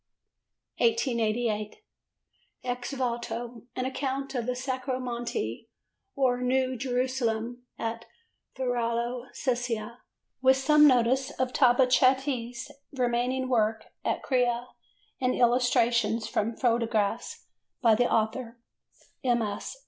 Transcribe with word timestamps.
1888. 0.79 1.75
Ex 2.63 2.91
Voto: 2.93 3.67
an 3.75 3.85
account 3.85 4.33
of 4.33 4.47
the 4.47 4.55
Sacro 4.55 4.99
Monte 4.99 5.69
or 6.15 6.41
New 6.41 6.75
Jerusalem 6.75 7.65
at 7.77 8.05
Varallo 8.55 9.27
Sesia, 9.31 9.97
with 10.41 10.57
some 10.57 10.87
notice 10.87 11.29
of 11.29 11.53
Tabachetti's 11.53 12.71
remaining 12.91 13.47
work 13.47 13.89
at 14.03 14.23
Crea 14.23 14.63
and 15.21 15.35
illustrations 15.35 16.27
from 16.27 16.57
photographs 16.57 17.45
by 17.83 17.93
the 17.93 18.11
author: 18.11 18.57
MS. 19.23 19.77